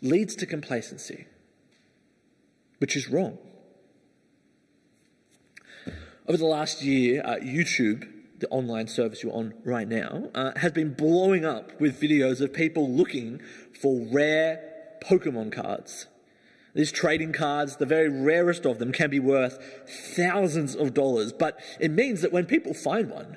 leads 0.00 0.34
to 0.34 0.46
complacency 0.46 1.26
which 2.82 2.96
is 2.96 3.08
wrong. 3.08 3.38
Over 6.26 6.36
the 6.36 6.46
last 6.46 6.82
year, 6.82 7.22
uh, 7.24 7.36
YouTube, 7.36 8.08
the 8.40 8.48
online 8.48 8.88
service 8.88 9.22
you're 9.22 9.32
on 9.32 9.54
right 9.64 9.86
now, 9.86 10.30
uh, 10.34 10.50
has 10.56 10.72
been 10.72 10.92
blowing 10.92 11.44
up 11.44 11.80
with 11.80 12.00
videos 12.00 12.40
of 12.40 12.52
people 12.52 12.90
looking 12.90 13.40
for 13.80 14.04
rare 14.10 14.60
Pokemon 15.00 15.52
cards. 15.52 16.08
These 16.74 16.90
trading 16.90 17.32
cards, 17.32 17.76
the 17.76 17.86
very 17.86 18.08
rarest 18.08 18.66
of 18.66 18.80
them, 18.80 18.90
can 18.90 19.10
be 19.10 19.20
worth 19.20 19.60
thousands 20.16 20.74
of 20.74 20.92
dollars, 20.92 21.32
but 21.32 21.60
it 21.78 21.92
means 21.92 22.20
that 22.22 22.32
when 22.32 22.46
people 22.46 22.74
find 22.74 23.10
one, 23.10 23.36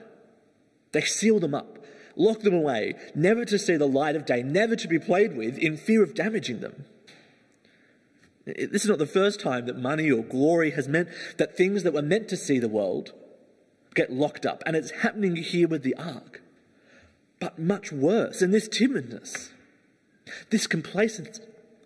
they 0.91 1.01
seal 1.01 1.39
them 1.39 1.53
up, 1.53 1.85
lock 2.15 2.39
them 2.39 2.55
away, 2.55 2.95
never 3.13 3.45
to 3.45 3.59
see 3.59 3.77
the 3.77 3.87
light 3.87 4.15
of 4.15 4.25
day, 4.25 4.41
never 4.41 4.75
to 4.75 4.87
be 4.87 4.97
played 4.97 5.37
with, 5.37 5.59
in 5.59 5.77
fear 5.77 6.01
of 6.01 6.15
damaging 6.15 6.61
them. 6.61 6.85
This 8.45 8.83
is 8.83 8.89
not 8.89 8.99
the 8.99 9.07
first 9.07 9.39
time 9.39 9.65
that 9.65 9.77
money 9.77 10.11
or 10.11 10.23
glory 10.23 10.71
has 10.71 10.87
meant 10.87 11.09
that 11.37 11.57
things 11.57 11.83
that 11.83 11.93
were 11.93 12.01
meant 12.01 12.27
to 12.29 12.37
see 12.37 12.59
the 12.59 12.69
world 12.69 13.11
get 13.95 14.11
locked 14.11 14.45
up. 14.45 14.61
And 14.65 14.75
it's 14.75 14.91
happening 14.91 15.35
here 15.35 15.67
with 15.67 15.83
the 15.83 15.95
ark. 15.95 16.41
But 17.39 17.57
much 17.57 17.91
worse, 17.91 18.41
and 18.41 18.53
this 18.53 18.69
timidness, 18.69 19.49
this 20.51 20.67
complacency, 20.67 21.41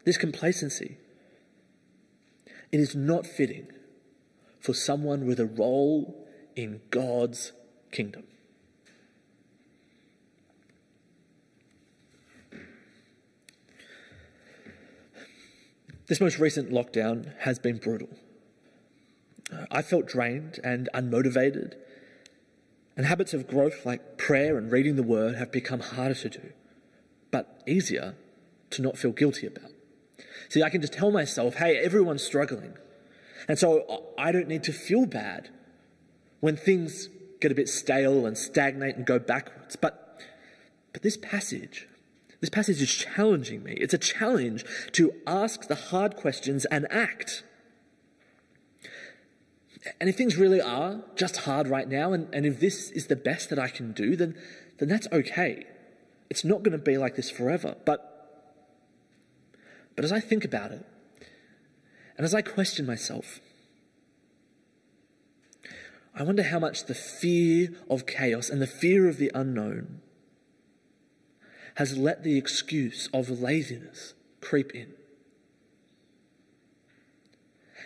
this 0.05 0.17
complacency, 0.17 0.97
it 2.71 2.79
is 2.79 2.95
not 2.95 3.25
fitting 3.25 3.67
for 4.59 4.73
someone 4.73 5.25
with 5.25 5.39
a 5.39 5.45
role 5.45 6.27
in 6.55 6.81
God's 6.91 7.53
kingdom. 7.91 8.23
This 16.09 16.19
most 16.19 16.39
recent 16.39 16.71
lockdown 16.71 17.37
has 17.41 17.59
been 17.59 17.77
brutal. 17.77 18.09
Uh, 19.53 19.65
I 19.69 19.83
felt 19.83 20.07
drained 20.07 20.59
and 20.63 20.89
unmotivated, 20.91 21.75
and 22.97 23.05
habits 23.05 23.31
of 23.35 23.47
growth 23.47 23.85
like 23.85 24.17
prayer 24.17 24.57
and 24.57 24.71
reading 24.71 24.95
the 24.95 25.03
word 25.03 25.35
have 25.35 25.51
become 25.51 25.81
harder 25.81 26.15
to 26.15 26.29
do, 26.29 26.51
but 27.29 27.61
easier 27.67 28.15
to 28.71 28.81
not 28.81 28.97
feel 28.97 29.11
guilty 29.11 29.45
about. 29.45 29.69
See, 30.49 30.63
I 30.63 30.71
can 30.71 30.81
just 30.81 30.93
tell 30.93 31.11
myself, 31.11 31.55
hey, 31.55 31.77
everyone's 31.77 32.23
struggling. 32.23 32.73
And 33.47 33.59
so 33.59 34.05
I 34.17 34.31
don't 34.31 34.47
need 34.47 34.63
to 34.63 34.73
feel 34.73 35.05
bad 35.05 35.49
when 36.39 36.57
things 36.57 37.07
get 37.39 37.51
a 37.51 37.55
bit 37.55 37.69
stale 37.69 38.25
and 38.25 38.35
stagnate 38.35 38.95
and 38.95 39.05
go 39.05 39.19
backwards. 39.19 39.75
But, 39.75 40.19
but 40.91 41.03
this 41.03 41.17
passage 41.17 41.87
this 42.41 42.49
passage 42.49 42.81
is 42.81 42.93
challenging 42.93 43.63
me. 43.63 43.73
It's 43.73 43.93
a 43.93 43.97
challenge 43.97 44.63
to 44.93 45.13
ask 45.27 45.67
the 45.67 45.75
hard 45.75 46.15
questions 46.15 46.65
and 46.65 46.87
act. 46.89 47.43
And 49.99 50.09
if 50.09 50.15
things 50.15 50.37
really 50.37 50.61
are 50.61 51.01
just 51.15 51.37
hard 51.37 51.67
right 51.67 51.87
now, 51.87 52.13
and, 52.13 52.33
and 52.33 52.45
if 52.45 52.59
this 52.59 52.91
is 52.91 53.07
the 53.07 53.15
best 53.15 53.49
that 53.49 53.59
I 53.59 53.67
can 53.67 53.91
do, 53.91 54.15
then, 54.15 54.35
then 54.77 54.87
that's 54.87 55.07
okay. 55.11 55.65
It's 56.29 56.45
not 56.45 56.63
going 56.63 56.73
to 56.73 56.83
be 56.83 56.97
like 56.97 57.15
this 57.15 57.29
forever. 57.29 57.75
But, 57.85 58.05
but 59.95 60.05
as 60.05 60.11
I 60.11 60.19
think 60.19 60.45
about 60.45 60.71
it, 60.71 60.85
and 62.17 62.25
as 62.25 62.33
I 62.33 62.41
question 62.41 62.85
myself, 62.85 63.39
I 66.15 66.23
wonder 66.23 66.43
how 66.43 66.59
much 66.59 66.85
the 66.85 66.95
fear 66.95 67.69
of 67.89 68.05
chaos 68.05 68.49
and 68.49 68.61
the 68.61 68.67
fear 68.67 69.07
of 69.07 69.17
the 69.17 69.31
unknown 69.33 70.01
has 71.79 71.97
let 71.97 72.23
the 72.23 72.37
excuse 72.37 73.07
of 73.13 73.29
laziness 73.29 74.13
creep 74.41 74.75
in. 74.75 74.91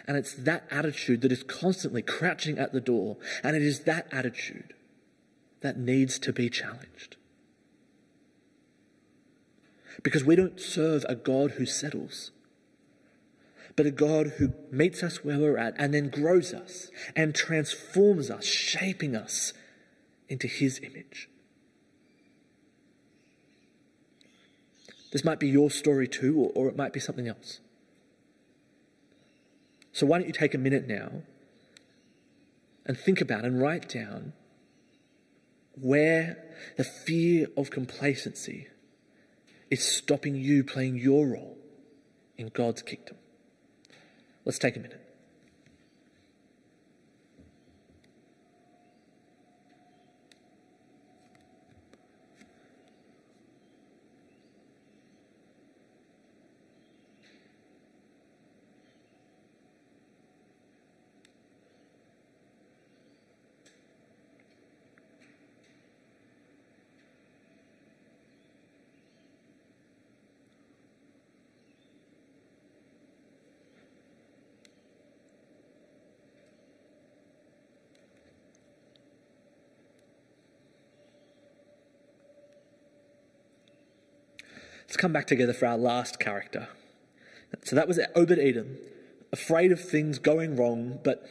And 0.08 0.18
it's 0.18 0.34
that 0.34 0.64
attitude 0.72 1.22
that 1.22 1.32
is 1.32 1.44
constantly 1.44 2.02
crouching 2.02 2.58
at 2.58 2.74
the 2.74 2.82
door, 2.82 3.18
and 3.44 3.56
it 3.56 3.62
is 3.62 3.82
that 3.82 4.08
attitude 4.12 4.74
that 5.62 5.78
needs 5.78 6.18
to 6.18 6.34
be 6.34 6.50
challenged. 6.50 7.18
Because 10.02 10.24
we 10.24 10.36
don't 10.36 10.60
serve 10.60 11.06
a 11.08 11.14
God 11.14 11.52
who 11.52 11.68
settles, 11.68 12.32
but 13.76 13.86
a 13.86 13.92
God 13.92 14.34
who 14.40 14.54
meets 14.72 15.04
us 15.04 15.24
where 15.24 15.38
we're 15.38 15.60
at 15.60 15.76
and 15.78 15.94
then 15.94 16.10
grows 16.10 16.52
us 16.52 16.90
and 17.16 17.36
transforms 17.36 18.32
us, 18.32 18.44
shaping 18.44 19.16
us 19.16 19.54
into 20.28 20.48
his 20.48 20.80
image. 20.80 21.30
This 25.14 25.24
might 25.24 25.40
be 25.40 25.48
your 25.48 25.70
story 25.70 26.08
too, 26.08 26.36
or, 26.40 26.52
or 26.56 26.68
it 26.68 26.76
might 26.76 26.92
be 26.92 27.00
something 27.00 27.28
else. 27.28 27.60
So, 29.92 30.08
why 30.08 30.18
don't 30.18 30.26
you 30.26 30.34
take 30.34 30.56
a 30.56 30.58
minute 30.58 30.88
now 30.88 31.22
and 32.84 32.98
think 32.98 33.22
about 33.22 33.46
and 33.46 33.62
write 33.62 33.88
down 33.88 34.34
where 35.80 36.44
the 36.78 36.84
fear 36.84 37.46
of 37.56 37.70
complacency 37.70 38.68
is 39.70 39.84
stopping 39.84 40.36
you 40.36 40.64
playing 40.64 40.98
your 40.98 41.28
role 41.28 41.60
in 42.36 42.50
God's 42.50 42.82
kingdom? 42.82 43.18
Let's 44.46 44.58
take 44.58 44.76
a 44.76 44.80
minute. 44.80 45.03
Let's 84.94 85.02
come 85.02 85.12
back 85.12 85.26
together 85.26 85.54
for 85.54 85.66
our 85.66 85.76
last 85.76 86.20
character. 86.20 86.68
So 87.64 87.76
that 87.76 87.88
was 87.88 88.00
Obed 88.16 88.38
Edom, 88.38 88.78
afraid 89.32 89.72
of 89.72 89.82
things 89.82 90.20
going 90.20 90.56
wrong, 90.56 91.00
but 91.04 91.26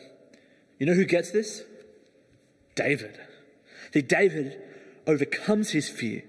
you 0.80 0.86
know 0.86 0.94
who 0.94 1.04
gets 1.04 1.30
this? 1.30 1.62
David. 2.74 3.20
See, 3.94 4.02
David 4.02 4.60
overcomes 5.06 5.70
his 5.70 5.88
fear. 5.88 6.24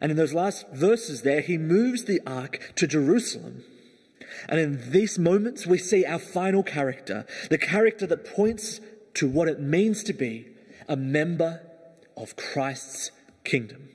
And 0.00 0.12
in 0.12 0.16
those 0.16 0.32
last 0.32 0.64
verses 0.72 1.22
there, 1.22 1.40
he 1.40 1.58
moves 1.58 2.04
the 2.04 2.20
ark 2.24 2.72
to 2.76 2.86
Jerusalem. 2.86 3.64
And 4.48 4.60
in 4.60 4.92
these 4.92 5.18
moments, 5.18 5.66
we 5.66 5.78
see 5.78 6.04
our 6.04 6.20
final 6.20 6.62
character, 6.62 7.26
the 7.50 7.58
character 7.58 8.06
that 8.06 8.32
points 8.32 8.78
to 9.14 9.28
what 9.28 9.48
it 9.48 9.58
means 9.58 10.04
to 10.04 10.12
be 10.12 10.46
a 10.88 10.94
member 10.94 11.62
of 12.16 12.36
Christ's 12.36 13.10
kingdom. 13.42 13.88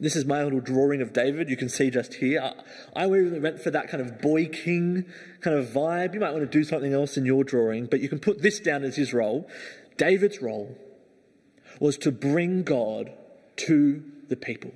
This 0.00 0.16
is 0.16 0.24
my 0.24 0.42
little 0.42 0.60
drawing 0.60 1.00
of 1.02 1.12
David. 1.12 1.48
You 1.48 1.56
can 1.56 1.68
see 1.68 1.90
just 1.90 2.14
here. 2.14 2.40
I, 2.40 3.02
I 3.02 3.06
really 3.06 3.40
went 3.40 3.60
for 3.60 3.70
that 3.70 3.88
kind 3.88 4.00
of 4.00 4.20
boy 4.20 4.46
king 4.46 5.06
kind 5.40 5.56
of 5.56 5.66
vibe. 5.68 6.14
You 6.14 6.20
might 6.20 6.32
want 6.32 6.50
to 6.50 6.58
do 6.58 6.64
something 6.64 6.92
else 6.92 7.16
in 7.16 7.24
your 7.24 7.44
drawing, 7.44 7.86
but 7.86 8.00
you 8.00 8.08
can 8.08 8.18
put 8.18 8.42
this 8.42 8.60
down 8.60 8.84
as 8.84 8.96
his 8.96 9.12
role. 9.12 9.48
David's 9.96 10.40
role 10.42 10.76
was 11.80 11.98
to 11.98 12.12
bring 12.12 12.62
God 12.62 13.12
to 13.56 14.02
the 14.28 14.36
people. 14.36 14.72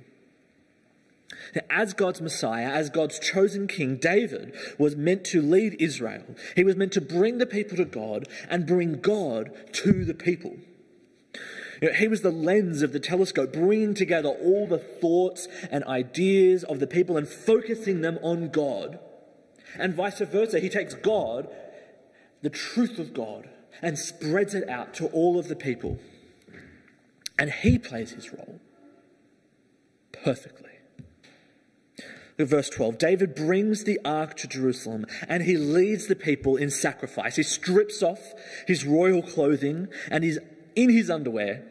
Now, 1.55 1.61
as 1.69 1.93
God's 1.93 2.21
Messiah, 2.21 2.69
as 2.69 2.89
God's 2.89 3.19
chosen 3.19 3.67
king, 3.67 3.97
David 3.97 4.53
was 4.77 4.95
meant 4.95 5.23
to 5.25 5.41
lead 5.41 5.75
Israel. 5.79 6.23
He 6.55 6.63
was 6.63 6.75
meant 6.75 6.91
to 6.93 7.01
bring 7.01 7.37
the 7.37 7.45
people 7.45 7.77
to 7.77 7.85
God 7.85 8.27
and 8.49 8.67
bring 8.67 8.99
God 8.99 9.51
to 9.73 10.05
the 10.05 10.13
people. 10.13 10.57
You 11.81 11.89
know, 11.89 11.95
he 11.95 12.07
was 12.07 12.21
the 12.21 12.31
lens 12.31 12.81
of 12.81 12.91
the 12.91 12.99
telescope, 12.99 13.53
bringing 13.53 13.93
together 13.93 14.29
all 14.29 14.67
the 14.67 14.77
thoughts 14.77 15.47
and 15.71 15.83
ideas 15.85 16.63
of 16.63 16.79
the 16.79 16.87
people 16.87 17.17
and 17.17 17.27
focusing 17.27 18.01
them 18.01 18.19
on 18.21 18.49
God. 18.49 18.99
And 19.77 19.93
vice 19.93 20.19
versa, 20.19 20.59
he 20.59 20.69
takes 20.69 20.93
God, 20.93 21.47
the 22.41 22.49
truth 22.49 22.99
of 22.99 23.13
God, 23.13 23.49
and 23.81 23.97
spreads 23.97 24.53
it 24.53 24.67
out 24.67 24.93
to 24.95 25.07
all 25.07 25.39
of 25.39 25.47
the 25.47 25.55
people. 25.55 25.99
And 27.37 27.51
he 27.51 27.77
plays 27.77 28.11
his 28.11 28.33
role 28.33 28.59
perfectly. 30.11 30.65
Verse 32.37 32.69
12 32.69 32.97
David 32.97 33.35
brings 33.35 33.83
the 33.83 33.99
ark 34.05 34.35
to 34.37 34.47
Jerusalem 34.47 35.05
and 35.27 35.43
he 35.43 35.57
leads 35.57 36.07
the 36.07 36.15
people 36.15 36.55
in 36.55 36.69
sacrifice. 36.69 37.35
He 37.35 37.43
strips 37.43 38.01
off 38.01 38.33
his 38.65 38.85
royal 38.85 39.21
clothing 39.21 39.87
and 40.09 40.23
he's 40.23 40.39
in 40.75 40.89
his 40.89 41.09
underwear, 41.09 41.63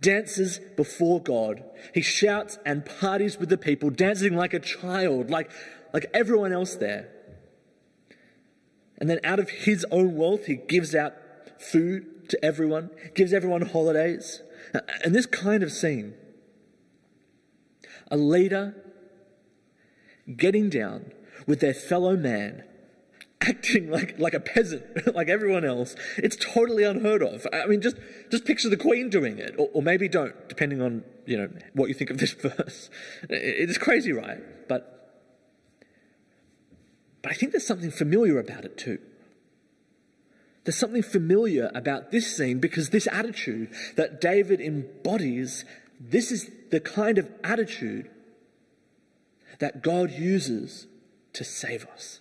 dances 0.00 0.60
before 0.76 1.20
God. 1.20 1.64
He 1.94 2.02
shouts 2.02 2.58
and 2.64 2.84
parties 2.84 3.38
with 3.38 3.48
the 3.48 3.58
people, 3.58 3.90
dancing 3.90 4.36
like 4.36 4.54
a 4.54 4.60
child, 4.60 5.30
like, 5.30 5.50
like 5.92 6.06
everyone 6.14 6.52
else 6.52 6.76
there. 6.76 7.08
And 8.98 9.08
then 9.08 9.20
out 9.22 9.38
of 9.38 9.50
his 9.50 9.86
own 9.90 10.16
wealth, 10.16 10.46
he 10.46 10.56
gives 10.56 10.94
out 10.94 11.14
food 11.58 12.28
to 12.30 12.44
everyone, 12.44 12.90
gives 13.14 13.32
everyone 13.32 13.62
holidays. 13.62 14.42
And 15.04 15.14
this 15.14 15.26
kind 15.26 15.62
of 15.62 15.72
scene, 15.72 16.14
a 18.10 18.16
leader 18.16 18.74
getting 20.36 20.68
down 20.68 21.12
with 21.46 21.60
their 21.60 21.74
fellow 21.74 22.16
man 22.16 22.64
acting 23.48 23.90
like, 23.90 24.18
like 24.18 24.34
a 24.34 24.40
peasant, 24.40 24.84
like 25.14 25.28
everyone 25.28 25.64
else. 25.64 25.94
It's 26.16 26.36
totally 26.36 26.84
unheard 26.84 27.22
of. 27.22 27.46
I 27.52 27.66
mean, 27.66 27.80
just, 27.80 27.96
just 28.30 28.44
picture 28.44 28.68
the 28.68 28.76
Queen 28.76 29.08
doing 29.10 29.38
it, 29.38 29.54
or, 29.58 29.68
or 29.72 29.82
maybe 29.82 30.08
don't, 30.08 30.48
depending 30.48 30.82
on 30.82 31.04
you 31.26 31.36
know 31.36 31.48
what 31.74 31.88
you 31.88 31.94
think 31.94 32.10
of 32.10 32.18
this 32.18 32.32
verse. 32.42 32.90
It's 33.28 33.78
crazy, 33.78 34.12
right? 34.12 34.38
But, 34.68 35.22
but 37.22 37.32
I 37.32 37.34
think 37.34 37.52
there's 37.52 37.66
something 37.66 37.90
familiar 37.90 38.38
about 38.38 38.64
it 38.64 38.76
too. 38.76 38.98
There's 40.64 40.76
something 40.76 41.02
familiar 41.02 41.70
about 41.74 42.10
this 42.10 42.36
scene 42.36 42.58
because 42.58 42.90
this 42.90 43.08
attitude 43.10 43.70
that 43.96 44.20
David 44.20 44.60
embodies, 44.60 45.64
this 45.98 46.30
is 46.30 46.50
the 46.70 46.80
kind 46.80 47.16
of 47.16 47.30
attitude 47.42 48.10
that 49.60 49.82
God 49.82 50.10
uses 50.10 50.86
to 51.32 51.44
save 51.44 51.86
us. 51.86 52.20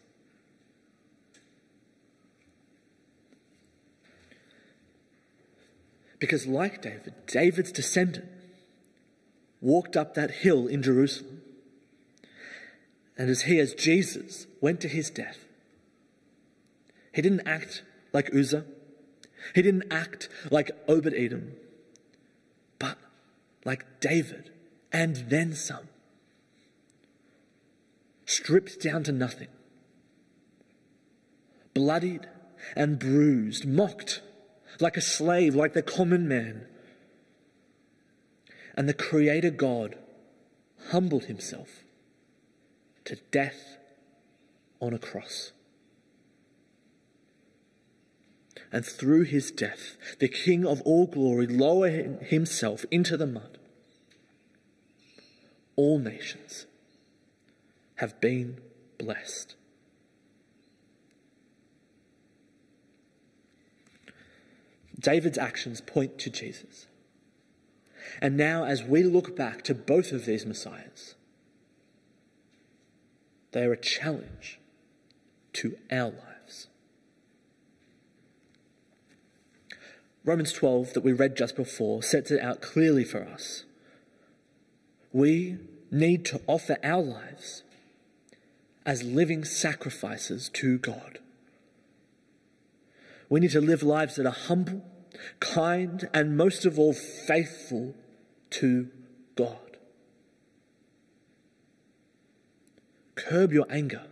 Because, 6.19 6.47
like 6.47 6.81
David, 6.81 7.13
David's 7.27 7.71
descendant 7.71 8.29
walked 9.61 9.95
up 9.95 10.13
that 10.15 10.31
hill 10.31 10.67
in 10.67 10.81
Jerusalem. 10.81 11.41
And 13.17 13.29
as 13.29 13.43
he, 13.43 13.59
as 13.59 13.73
Jesus, 13.73 14.47
went 14.61 14.81
to 14.81 14.87
his 14.87 15.09
death, 15.09 15.37
he 17.13 17.21
didn't 17.21 17.47
act 17.47 17.83
like 18.13 18.33
Uzzah. 18.33 18.65
He 19.55 19.61
didn't 19.61 19.91
act 19.91 20.29
like 20.51 20.71
Obed 20.87 21.13
Edom, 21.15 21.53
but 22.79 22.97
like 23.65 23.85
David 23.99 24.51
and 24.91 25.15
then 25.29 25.53
some. 25.53 25.87
Stripped 28.25 28.81
down 28.81 29.03
to 29.03 29.11
nothing, 29.11 29.47
bloodied 31.73 32.27
and 32.75 32.99
bruised, 32.99 33.65
mocked 33.65 34.21
like 34.81 34.97
a 34.97 35.01
slave, 35.01 35.55
like 35.55 35.73
the 35.73 35.81
common 35.81 36.27
man. 36.27 36.65
And 38.75 38.87
the 38.87 38.93
Creator 38.93 39.51
God 39.51 39.97
humbled 40.89 41.25
himself 41.25 41.83
to 43.05 43.17
death 43.31 43.77
on 44.79 44.93
a 44.93 44.99
cross. 44.99 45.51
And 48.71 48.85
through 48.85 49.23
his 49.23 49.51
death, 49.51 49.95
the 50.19 50.27
King 50.27 50.65
of 50.65 50.81
all 50.81 51.07
glory 51.07 51.47
lowered 51.47 52.21
himself 52.23 52.85
into 52.91 53.17
the 53.17 53.27
mud. 53.27 53.57
All 55.75 55.99
nations 55.99 56.65
have 57.95 58.19
been 58.19 58.59
blessed. 58.97 59.55
David's 64.99 65.37
actions 65.37 65.81
point 65.81 66.17
to 66.19 66.29
Jesus. 66.29 66.87
And 68.21 68.37
now, 68.37 68.63
as 68.63 68.83
we 68.83 69.03
look 69.03 69.35
back 69.35 69.63
to 69.63 69.75
both 69.75 70.11
of 70.11 70.25
these 70.25 70.45
Messiahs, 70.45 71.15
they 73.51 73.63
are 73.63 73.73
a 73.73 73.77
challenge 73.77 74.59
to 75.53 75.77
our 75.91 76.11
lives. 76.11 76.67
Romans 80.23 80.51
12, 80.51 80.93
that 80.93 81.03
we 81.03 81.13
read 81.13 81.37
just 81.37 81.55
before, 81.55 82.03
sets 82.03 82.31
it 82.31 82.41
out 82.41 82.61
clearly 82.61 83.03
for 83.03 83.23
us. 83.23 83.63
We 85.13 85.57
need 85.89 86.25
to 86.25 86.41
offer 86.47 86.77
our 86.83 87.01
lives 87.01 87.63
as 88.85 89.03
living 89.03 89.45
sacrifices 89.45 90.49
to 90.49 90.77
God. 90.77 91.19
We 93.29 93.39
need 93.39 93.51
to 93.51 93.61
live 93.61 93.83
lives 93.83 94.15
that 94.15 94.25
are 94.25 94.31
humble, 94.31 94.83
kind, 95.39 96.09
and 96.13 96.37
most 96.37 96.65
of 96.65 96.79
all, 96.79 96.93
faithful 96.93 97.93
to 98.51 98.89
God. 99.35 99.77
Curb 103.15 103.51
your 103.51 103.65
anger 103.69 104.03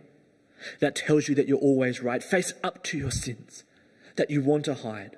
that 0.80 0.96
tells 0.96 1.28
you 1.28 1.34
that 1.36 1.48
you're 1.48 1.58
always 1.58 2.02
right. 2.02 2.22
Face 2.22 2.52
up 2.62 2.82
to 2.84 2.98
your 2.98 3.10
sins 3.10 3.64
that 4.16 4.30
you 4.30 4.42
want 4.42 4.64
to 4.64 4.74
hide. 4.74 5.16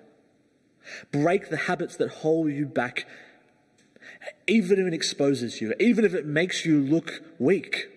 Break 1.11 1.51
the 1.51 1.57
habits 1.57 1.97
that 1.97 2.09
hold 2.09 2.51
you 2.51 2.67
back, 2.67 3.07
even 4.47 4.79
if 4.79 4.87
it 4.87 4.95
exposes 4.95 5.61
you, 5.61 5.75
even 5.81 6.05
if 6.05 6.15
it 6.15 6.27
makes 6.27 6.65
you 6.65 6.81
look 6.81 7.23
weak. 7.39 7.89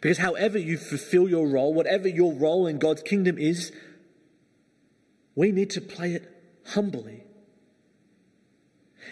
Because 0.00 0.18
however 0.18 0.58
you 0.58 0.78
fulfill 0.78 1.28
your 1.28 1.46
role, 1.46 1.74
whatever 1.74 2.08
your 2.08 2.32
role 2.32 2.66
in 2.66 2.78
God's 2.78 3.02
kingdom 3.02 3.38
is, 3.38 3.72
we 5.34 5.52
need 5.52 5.70
to 5.70 5.80
play 5.80 6.14
it 6.14 6.28
humbly, 6.68 7.24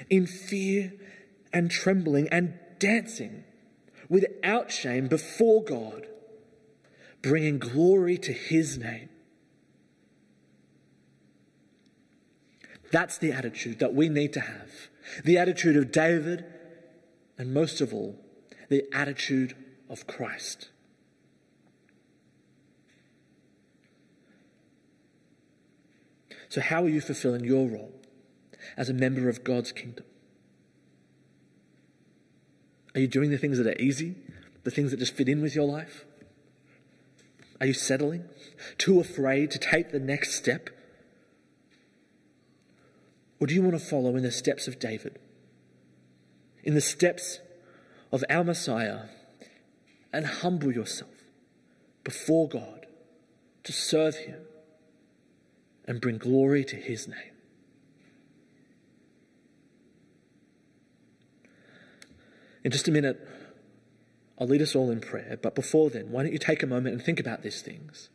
in 0.09 0.27
fear 0.27 0.93
and 1.53 1.71
trembling 1.71 2.29
and 2.29 2.55
dancing 2.79 3.45
without 4.09 4.71
shame 4.71 5.09
before 5.09 5.63
God, 5.63 6.07
bringing 7.23 7.59
glory 7.59 8.17
to 8.19 8.33
His 8.33 8.79
name. 8.79 9.09
That's 12.93 13.19
the 13.19 13.33
attitude 13.33 13.79
that 13.79 13.95
we 13.95 14.09
need 14.09 14.33
to 14.33 14.41
have. 14.41 14.89
The 15.25 15.39
attitude 15.39 15.77
of 15.77 15.93
David, 15.93 16.45
and 17.39 17.55
most 17.55 17.81
of 17.81 17.95
all, 17.95 18.19
the 18.69 18.85
attitude 18.93 19.57
of 19.89 20.07
Christ. 20.07 20.71
So, 26.51 26.61
how 26.61 26.83
are 26.83 26.89
you 26.89 27.01
fulfilling 27.01 27.45
your 27.45 27.69
role 27.69 27.93
as 28.77 28.89
a 28.89 28.93
member 28.93 29.29
of 29.29 29.45
God's 29.45 29.71
kingdom? 29.71 30.05
Are 32.93 33.01
you 33.01 33.07
doing 33.07 33.31
the 33.31 33.39
things 33.39 33.57
that 33.59 33.69
are 33.69 33.81
easy, 33.81 34.17
the 34.65 34.73
things 34.73 34.91
that 34.91 34.99
just 34.99 35.15
fit 35.15 35.29
in 35.29 35.41
with 35.41 35.55
your 35.55 35.65
life? 35.65 36.05
Are 37.61 37.69
you 37.69 37.73
settling? 37.73 38.25
Too 38.79 38.99
afraid 38.99 39.53
to 39.53 39.61
take 39.61 39.93
the 39.93 40.01
next 40.01 40.35
step? 40.35 40.71
Or 43.39 43.47
do 43.47 43.55
you 43.55 43.63
want 43.63 43.79
to 43.79 43.85
follow 43.85 44.17
in 44.17 44.25
the 44.25 44.33
steps 44.33 44.67
of 44.67 44.81
David? 44.81 45.21
In 46.65 46.75
the 46.75 46.81
steps 46.81 47.39
of 48.11 48.25
our 48.29 48.43
Messiah 48.43 49.03
and 50.13 50.27
humble 50.27 50.73
yourself 50.73 51.15
before 52.03 52.49
God 52.49 52.87
to 53.63 53.73
serve 53.73 54.17
Him 54.17 54.41
and 55.91 56.01
bring 56.01 56.19
glory 56.19 56.65
to 56.65 56.77
his 56.77 57.09
name. 57.09 57.35
In 62.63 62.71
just 62.71 62.87
a 62.87 62.93
minute, 62.93 63.27
I'll 64.39 64.47
lead 64.47 64.63
us 64.63 64.77
all 64.77 64.89
in 64.93 65.01
prayer, 65.01 65.37
but 65.43 65.57
before 65.57 65.91
then, 65.91 66.13
why 66.13 66.23
don't 66.23 66.33
you 66.33 66.39
take 66.39 66.63
a 66.63 66.67
moment 66.69 66.95
and 66.95 67.05
think 67.05 67.19
about 67.19 67.43
these 67.43 67.61
things? 67.61 68.09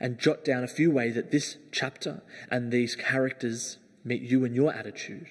And 0.00 0.18
jot 0.18 0.42
down 0.42 0.64
a 0.64 0.66
few 0.66 0.90
ways 0.90 1.14
that 1.14 1.30
this 1.30 1.58
chapter 1.72 2.22
and 2.50 2.72
these 2.72 2.96
characters 2.96 3.76
meet 4.02 4.22
you 4.22 4.42
and 4.42 4.56
your 4.56 4.72
attitude 4.72 5.28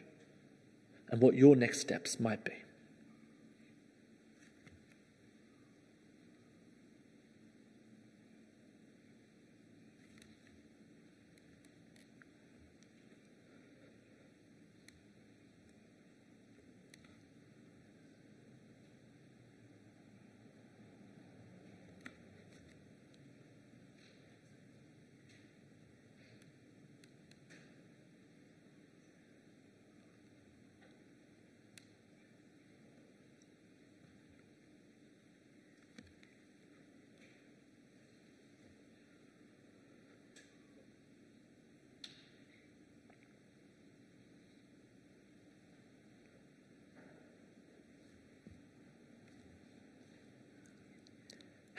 and 1.10 1.24
what 1.24 1.34
your 1.34 1.56
next 1.56 1.82
steps 1.82 2.20
might 2.20 2.46
be. 2.46 2.54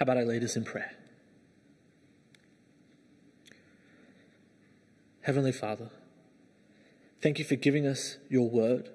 How 0.01 0.05
about 0.05 0.17
I 0.17 0.23
lead 0.23 0.43
us 0.43 0.57
in 0.57 0.65
prayer? 0.65 0.93
Heavenly 5.21 5.53
Father, 5.53 5.91
thank 7.21 7.39
you 7.39 7.45
for 7.45 7.57
giving 7.57 7.87
us 7.87 8.17
your 8.31 8.49
word, 8.49 8.89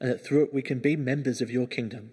and 0.00 0.10
that 0.10 0.24
through 0.24 0.44
it 0.44 0.54
we 0.54 0.62
can 0.62 0.78
be 0.78 0.96
members 0.96 1.42
of 1.42 1.50
your 1.50 1.66
kingdom, 1.66 2.12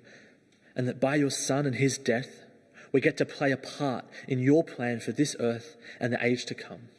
and 0.76 0.86
that 0.86 1.00
by 1.00 1.16
your 1.16 1.30
Son 1.30 1.66
and 1.66 1.76
his 1.76 1.98
death, 1.98 2.44
we 2.92 3.00
get 3.00 3.16
to 3.20 3.26
play 3.26 3.54
a 3.54 3.58
part 3.58 4.04
in 4.28 4.40
your 4.40 4.66
plan 4.66 5.00
for 5.00 5.14
this 5.14 5.38
earth 5.40 5.78
and 5.98 6.12
the 6.12 6.22
age 6.22 6.44
to 6.48 6.54
come. 6.54 6.90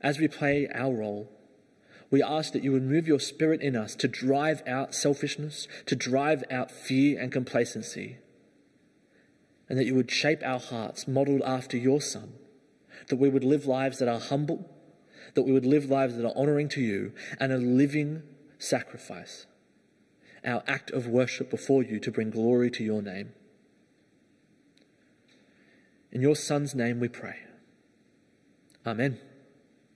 As 0.00 0.18
we 0.18 0.28
play 0.28 0.66
our 0.74 0.94
role, 0.94 1.30
we 2.10 2.22
ask 2.22 2.54
that 2.54 2.64
you 2.64 2.72
would 2.72 2.84
move 2.84 3.06
your 3.06 3.20
spirit 3.20 3.60
in 3.60 3.76
us 3.76 3.94
to 3.96 4.08
drive 4.08 4.62
out 4.66 4.94
selfishness, 4.94 5.68
to 5.84 5.94
drive 5.94 6.42
out 6.50 6.70
fear 6.70 7.20
and 7.20 7.30
complacency 7.30 8.16
and 9.68 9.78
that 9.78 9.86
you 9.86 9.94
would 9.94 10.10
shape 10.10 10.42
our 10.44 10.60
hearts 10.60 11.08
modeled 11.08 11.42
after 11.42 11.76
your 11.76 12.00
Son, 12.00 12.34
that 13.08 13.16
we 13.16 13.28
would 13.28 13.44
live 13.44 13.66
lives 13.66 13.98
that 13.98 14.08
are 14.08 14.20
humble, 14.20 14.70
that 15.34 15.42
we 15.42 15.52
would 15.52 15.66
live 15.66 15.90
lives 15.90 16.16
that 16.16 16.26
are 16.26 16.36
honoring 16.36 16.68
to 16.70 16.80
you 16.80 17.12
and 17.40 17.52
a 17.52 17.58
living 17.58 18.22
sacrifice, 18.58 19.46
our 20.44 20.62
act 20.66 20.90
of 20.90 21.06
worship 21.06 21.50
before 21.50 21.82
you 21.82 21.98
to 22.00 22.10
bring 22.10 22.30
glory 22.30 22.70
to 22.70 22.84
your 22.84 23.02
name. 23.02 23.32
In 26.12 26.22
your 26.22 26.36
Son's 26.36 26.74
name 26.74 27.00
we 27.00 27.08
pray. 27.08 27.36
Amen. 28.86 29.18